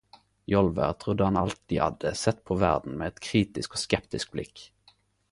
[0.45, 4.65] Jolver trudde han alltid hadde sett på verden med eit kritisk og skeptisk blikk.